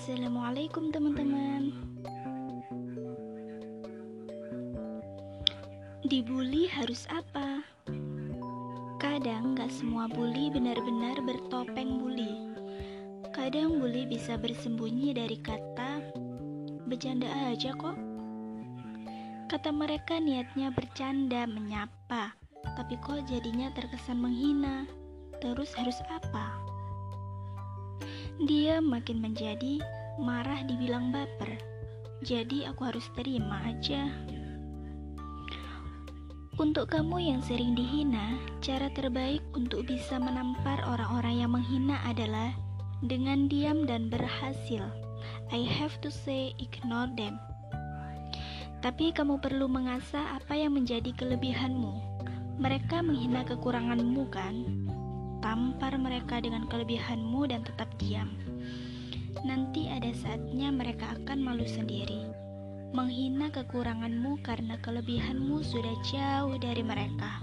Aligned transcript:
Assalamualaikum 0.00 0.88
teman-teman 0.96 1.76
Dibully 6.00 6.72
harus 6.72 7.04
apa? 7.12 7.60
Kadang 8.96 9.60
gak 9.60 9.68
semua 9.68 10.08
bully 10.08 10.48
benar-benar 10.48 11.20
bertopeng 11.20 12.00
bully 12.00 12.32
Kadang 13.36 13.76
bully 13.76 14.08
bisa 14.08 14.40
bersembunyi 14.40 15.12
dari 15.12 15.36
kata 15.36 16.00
Bercanda 16.88 17.28
aja 17.52 17.76
kok 17.76 18.00
Kata 19.52 19.68
mereka 19.68 20.16
niatnya 20.16 20.72
bercanda, 20.72 21.44
menyapa 21.44 22.32
Tapi 22.72 22.96
kok 23.04 23.28
jadinya 23.28 23.68
terkesan 23.76 24.16
menghina 24.16 24.88
Terus 25.44 25.76
harus 25.76 26.00
apa? 26.08 26.69
Dia 28.40 28.80
makin 28.80 29.20
menjadi 29.20 29.84
marah 30.16 30.64
dibilang 30.64 31.12
baper. 31.12 31.60
Jadi 32.24 32.64
aku 32.64 32.88
harus 32.88 33.04
terima 33.12 33.60
aja. 33.68 34.08
Untuk 36.56 36.88
kamu 36.88 37.20
yang 37.20 37.40
sering 37.44 37.76
dihina, 37.76 38.40
cara 38.64 38.88
terbaik 38.96 39.44
untuk 39.52 39.84
bisa 39.84 40.16
menampar 40.16 40.80
orang-orang 40.88 41.44
yang 41.44 41.52
menghina 41.52 42.00
adalah 42.04 42.56
dengan 43.04 43.44
diam 43.44 43.84
dan 43.84 44.08
berhasil. 44.08 44.88
I 45.52 45.60
have 45.64 46.00
to 46.00 46.08
say 46.08 46.56
ignore 46.56 47.12
them. 47.16 47.36
Tapi 48.80 49.12
kamu 49.12 49.36
perlu 49.44 49.68
mengasah 49.68 50.40
apa 50.40 50.56
yang 50.56 50.80
menjadi 50.80 51.12
kelebihanmu. 51.12 51.92
Mereka 52.56 53.04
menghina 53.04 53.44
kekuranganmu 53.44 54.24
kan? 54.32 54.56
Tampar 55.40 55.96
mereka 55.96 56.40
dengan 56.40 56.68
kelebihanmu 56.68 57.48
dan 57.48 57.64
tetap 57.64 57.88
diam. 58.00 58.32
Nanti 59.42 59.88
ada 59.88 60.12
saatnya 60.12 60.72
mereka 60.72 61.16
akan 61.16 61.40
malu 61.40 61.64
sendiri, 61.64 62.28
menghina 62.92 63.48
kekuranganmu 63.48 64.40
karena 64.44 64.76
kelebihanmu 64.84 65.64
sudah 65.64 65.96
jauh 66.06 66.56
dari 66.60 66.84
mereka. 66.84 67.40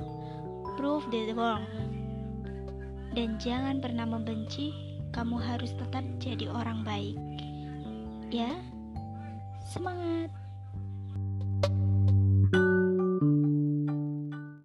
Prove 0.78 1.10
the 1.10 1.34
wrong. 1.34 1.66
Dan 3.18 3.42
jangan 3.42 3.82
pernah 3.82 4.06
membenci, 4.06 4.74
kamu 5.10 5.42
harus 5.42 5.74
tetap 5.74 6.06
jadi 6.22 6.54
orang 6.54 6.86
baik. 6.86 7.18
Ya, 8.30 8.54
semangat! 9.66 10.47